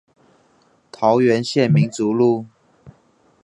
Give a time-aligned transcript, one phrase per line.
[0.91, 2.47] 桃園縣民族路